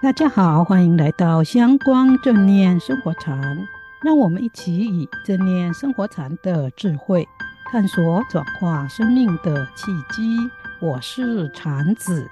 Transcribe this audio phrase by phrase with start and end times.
[0.00, 3.66] 大家好，欢迎来到香光正念生活禅，
[4.00, 7.26] 让我们一起以正念生活禅的智慧，
[7.64, 10.38] 探索转化生命的契机。
[10.80, 12.30] 我是禅子，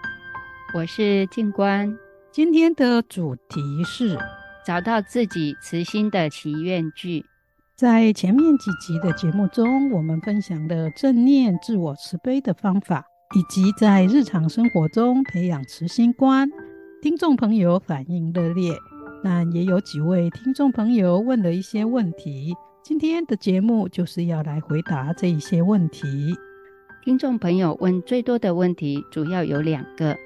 [0.74, 1.92] 我是静观。
[2.30, 4.16] 今天的主题是
[4.64, 7.26] 找到自己慈心的祈愿句。
[7.74, 16.48] 在前面几集的节目中，我们分享了正念自我慈悲的方法，以及在日常生活中培养慈心观。
[17.06, 18.72] 听众朋友反应热烈，
[19.22, 22.52] 但也有几位听众朋友问了一些问题。
[22.82, 26.34] 今天的节目就是要来回答这一些问题。
[27.04, 30.16] 听众朋友问最多的问题主要有两个，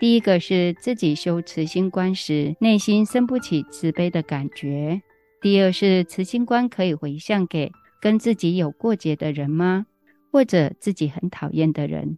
[0.00, 5.02] 第一个是自己修慈心观时，内心生不起慈悲的感觉；
[5.42, 7.70] 第二是慈心观可以回向给
[8.00, 9.84] 跟自己有过节的人吗？
[10.32, 12.16] 或者自己很讨厌的人？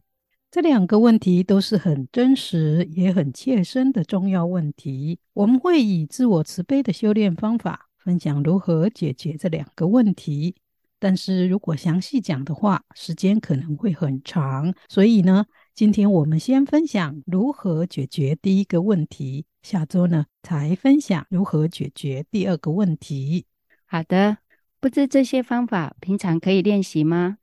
[0.56, 5.18] 这两个问题都是很真实也很切身的重要问题。
[5.34, 10.54] 我们会以自我慈悲的修炼方法，分享如何解决这两个问题。
[10.98, 14.72] 但是如果详细讲的话，时间可能会很长。
[14.88, 23.44] 所以呢，今天我们先分享如何解决第一个问题，下周呢才分享如何解决第二个问题。
[23.84, 24.38] 好的，
[24.80, 27.36] 不知这些方法平常可以练习吗？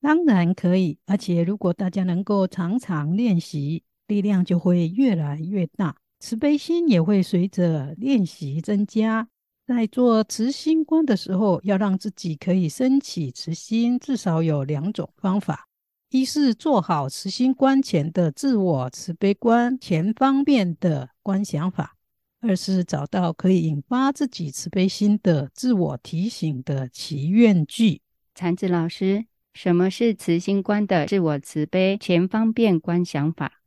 [0.00, 9.28] 当然可以，而且如果大家能够常常练习，力量就会越来越大，慈悲心也会随着练习增加。
[9.66, 15.66] 在做慈心观的时候，要让自己可以升起慈心，至少有两种方法：
[16.10, 21.84] 一是做好慈心观前的自我慈悲观前方面的观想法；
[22.40, 28.00] 二是找到可以引发自己慈悲心的自我提醒的祈愿句。
[28.34, 29.26] 禅子老师。
[29.54, 33.62] 什么是慈心观的自我慈悲前方便观想法？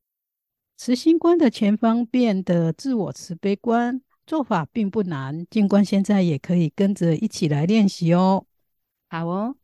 [0.78, 8.46] 慈心观的前方便的自我慈悲观做法并不难，静观现在也可以跟着一起来练习哦。
[9.10, 9.58] 好哦，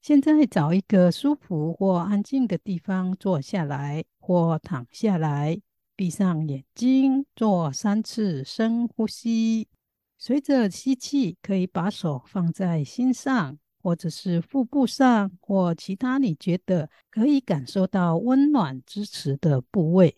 [0.00, 5.60] 现在找一个舒服或安静的地方坐下来或躺下来，
[5.94, 9.68] 闭上眼睛，做三次深呼吸。
[10.16, 13.58] 随着吸气，可以把手放在心上。
[13.84, 20.16] 或者是腹部上，或其他你觉得可以感受到温暖支持的部位，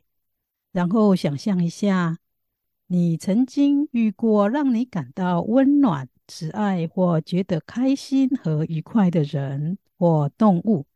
[0.70, 2.16] 然后想象一下，
[2.86, 10.86] 你曾经遇过让你感到温暖、慈爱或觉得开心和愉快的人或动物，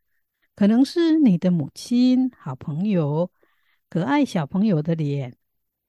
[0.55, 3.29] 可能是你的母亲、好朋友、
[3.89, 5.35] 可爱小朋友的脸，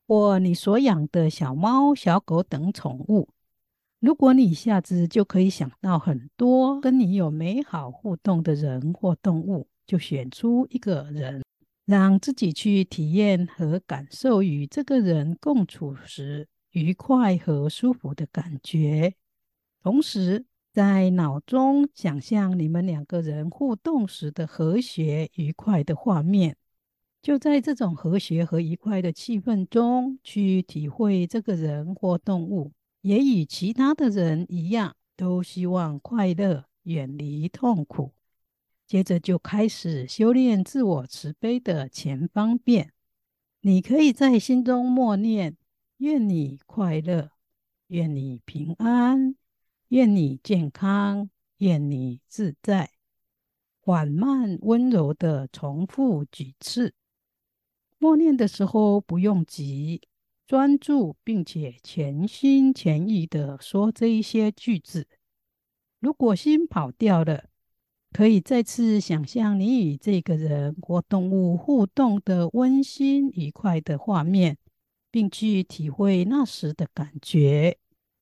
[0.08, 3.28] 或你所养的小猫、小狗等宠物。
[4.02, 11.40] 如果你一下子就可以想到很多跟你有美好互动的人或动物，就选出一个人，
[11.86, 19.14] 让自己去体验和感受与这个人共处时愉快和舒服的感觉。
[19.84, 26.56] 同时，在脑中想象你们两个人互动时的和谐愉快的画面，
[27.22, 32.72] 就在这种和谐和愉快的气氛中去体会这个人或动物。
[33.02, 38.14] 也与其他的人一样，都希望快乐，远离痛苦。
[38.86, 42.92] 接着就开始修炼自我慈悲的前方便。
[43.60, 45.56] 你可以在心中默念：
[45.98, 47.30] 愿你快乐，
[47.88, 49.36] 愿你平安，
[49.88, 52.90] 愿你健康，愿你自在。
[53.80, 56.94] 缓慢温柔地重复几次。
[57.98, 60.02] 默念的时候不用急。
[60.46, 65.06] 专注并且全心全意的说这一些句子。
[66.00, 67.44] 如果心跑掉了，
[68.12, 74.58] 可以再次想象你与这个人或动物互动的温馨愉快的画面，
[75.10, 77.78] 并去体会那时的感觉。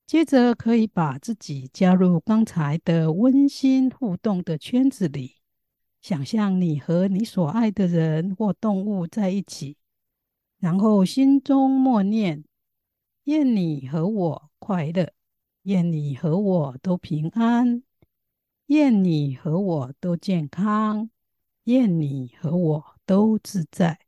[0.07, 5.37] 接着可以把自己加入刚才的温馨互动的圈子里，
[6.03, 9.77] 想象你和你所爱的人或动物在一起。
[10.61, 12.45] 然后心中默念：
[13.25, 15.11] 愿你和我快乐，
[15.63, 17.83] 愿你和我都平安，
[18.67, 21.09] 愿你和我都健康，
[21.65, 24.01] 愿你和我都自在。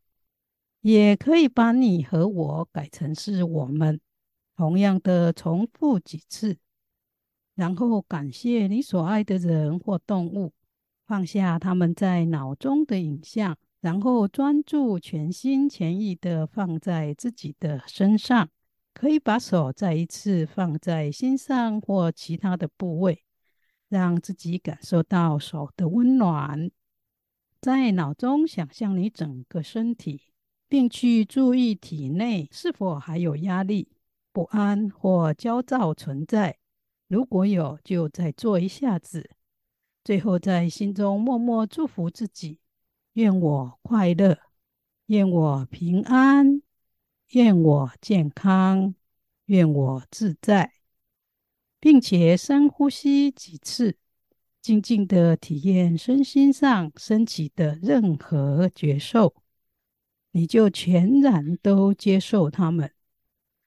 [0.83, 3.99] 也可以把你和我改成是我们，
[4.55, 6.59] 同样的重复几次。
[7.55, 10.53] 然后感谢你所爱的人或动物，
[11.07, 13.57] 放下他们在脑中的影像。
[13.83, 18.49] 然后专注，全心全意的放在自己的身上，
[18.95, 23.25] 可以把手再一次放在心上或其他的部位，
[23.89, 26.71] 让自己感受到手的温暖。
[27.61, 30.23] 在脑中想象你整个身体
[30.69, 33.89] 并去注意体内是否还有压力、
[34.33, 36.59] 不安或焦躁存在。
[37.09, 39.31] 如果有，就再做一下子。
[40.05, 42.59] 最后，在心中默默祝福自己：
[43.15, 44.39] 愿我快乐，
[45.07, 46.63] 愿我平安，
[47.33, 48.95] 愿我健康，
[49.47, 50.73] 愿我自在，
[51.79, 53.99] 并且深呼吸几次，
[54.63, 59.35] 静静的体验身心上升起的任何觉受。
[60.31, 62.91] 你就全然都接受他们，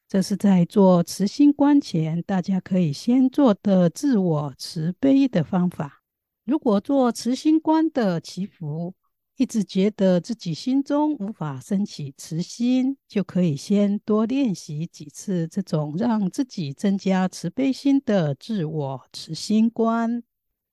[0.07, 6.01] 这是在做慈心观前，大家可以先做的自我慈悲的方法。
[6.43, 8.95] 如果做慈心观的祈福，
[9.37, 20.23] 一直觉得自己心中无法升起慈心，就可以先多练习几次这种让自己增加慈悲心的自我慈心观。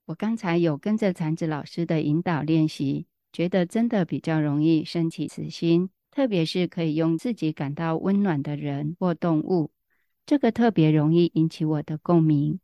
[0.07, 3.07] 我刚才有跟着禅子老师的引导练习。
[3.33, 9.71] 觉得真的比较容易升起慈心，特别是可以用自己感到温暖的人或动物，
[10.27, 12.61] 这个特别容易引起我的共鸣。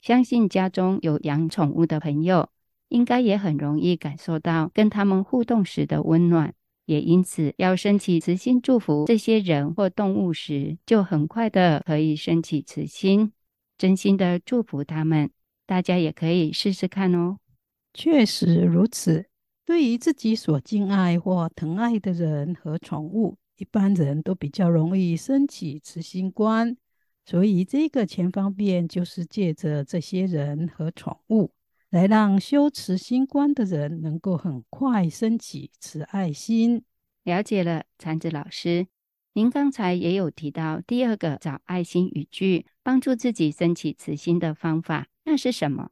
[0.00, 2.48] 相信家中有养宠物的朋友，
[2.88, 6.54] 应该也很容易感受到跟他们互动时的温暖，
[6.86, 13.32] 也因此要升起慈心祝福这些人或动物时，就很快的可以升起慈心，
[13.78, 15.30] 真心的祝福他们。
[15.66, 17.38] 大家也可以试试看哦。
[17.92, 19.26] 确实如此。
[19.66, 26.76] 对于自己所敬爱或疼爱的人和宠物，一般人都比较容易升起慈心观。
[27.24, 31.50] 所以，这个前方便就是借着这些人和宠物，
[31.94, 36.82] 来让修持心观的人能够很快升起慈爱心。
[37.22, 38.88] 了解了，禅子老师，
[39.34, 45.90] 您刚才也有提到第二个找爱心语句，帮助自己升起慈心的方法，那是什么？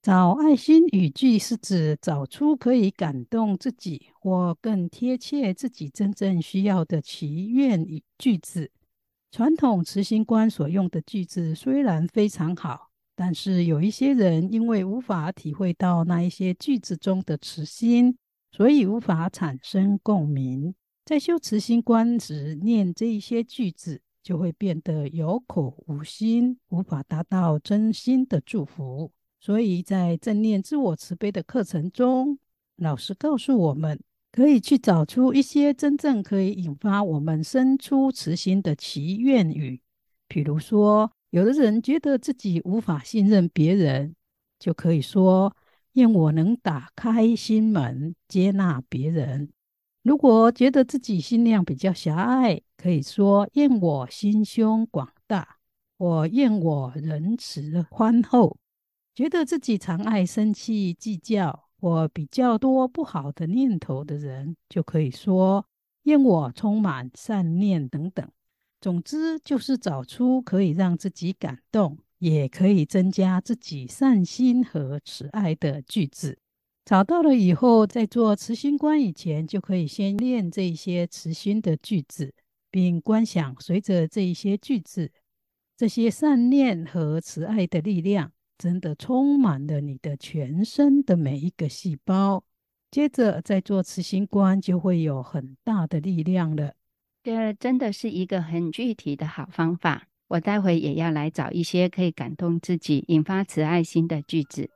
[0.00, 8.70] 找爱心语句是指找出可以感动自己或更贴切自己真正需要的祈愿语句子。
[9.30, 12.91] 传统慈心观所用的句子虽然非常好，
[13.24, 18.18] 但是有一些人因为无法体会到那一些句子中的慈心，
[18.50, 20.74] 所以无法产生共鸣。
[21.04, 29.12] 在修慈心观时，念这一些句子就会变得有口无心，无法达到真心的祝福。
[29.38, 32.36] 所以在正念自我慈悲的课程中，
[32.74, 34.00] 老师告诉我们，
[34.32, 39.80] 可以去找出一些真正可以引发我们生出慈心的祈愿语。
[40.26, 44.14] 比如说，有的人觉得自己无法信任别人，
[44.58, 45.56] 就可以说
[45.94, 49.48] ：“愿我能打开心门，接纳别人。”
[50.04, 55.56] 如果觉得自己心量比较狭隘，可以说：“愿我心胸广大，
[55.96, 58.58] 我愿我仁慈宽厚。”
[59.16, 65.64] 觉得自己常爱生气、计较或比较多不好的念头的人，就可以说
[66.04, 68.28] “愿我充满善念”等等。
[68.82, 76.36] 总之，就是找出可以让自己感动，也可以增加自己善心和慈爱的句子。
[76.84, 82.34] 找到了以后，在做慈心观以前，就可以先练这一些慈心的句子，
[82.72, 85.12] 并观想随着这一些句子，
[85.76, 88.32] 这些善念和慈爱的力量。
[88.58, 92.44] 真的充满了你的全身的每一个细胞，
[92.90, 96.74] 接着再做慈心观，就会有很大的力量了。
[97.22, 100.08] 这真的是一个很具体的好方法。
[100.28, 104.70] 我待会也要来找一些可以感动自己、引发慈爱心的句子。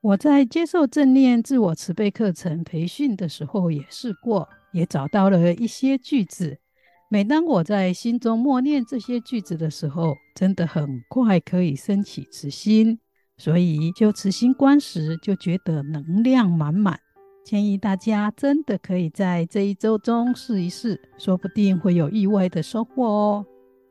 [0.00, 6.58] 我在接受正念自我慈悲课程培训的时候也试过，也找到了一些句子。
[7.08, 12.98] 每当我在心中默念这些句子的时候，真的很快可以升起慈心。
[13.36, 16.98] 所以修慈心观时，就觉得能量满满。
[17.44, 23.46] 建议大家真的可以在这一周中试一试，说不定会有意外的收获哦。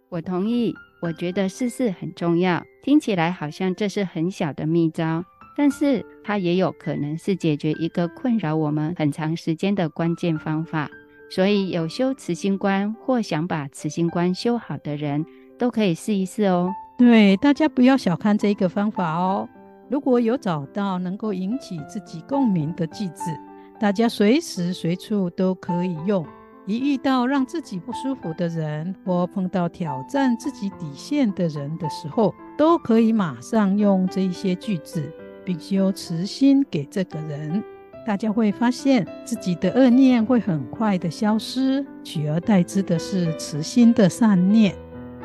[0.09, 2.63] 我同意，我觉得试试很重要。
[2.81, 5.23] 听起来好像这是很小的秘招，
[5.57, 10.89] 但是它也有可能是解决一个困扰我们很长时间的关键方法。
[11.29, 15.25] 所以有修慈心观或想把慈心观修好的人，
[15.57, 16.71] 都可以试一试哦。
[16.97, 19.47] 对，大家不要小看这个方法哦。
[19.91, 23.29] 如果有找到能够引起自己共鸣的句子，
[23.77, 26.25] 大家随时随处都可以用。
[26.65, 35.11] 一遇到让自己不舒服的人，或碰到挑战自己底线的人的时候，都可以马上用这一些句子，
[35.43, 37.61] 并修慈心给这个人。
[38.07, 44.73] 大家会发现自己的恶念会很快的消失，取而代之的是慈心的善念。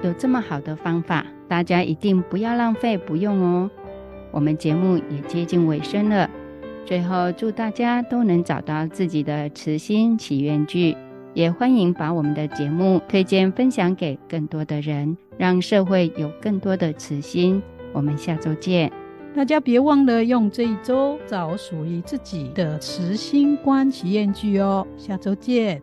[0.03, 1.25] 有这么好的方法。
[1.49, 3.71] 大家一定不要浪费，不用哦。
[4.37, 6.29] 我们节目也接近尾声了，
[6.85, 10.95] 最后祝大家都能找到自己的慈心祈愿句，
[11.33, 17.63] 也欢迎把我们的节目推荐分享给更多的人，让社会有更多的慈心。
[17.95, 18.93] 我们下周见。
[19.35, 24.87] 大家别忘了用这一周找属于自己的慈心观祈愿句哦。
[24.99, 25.81] 下周见。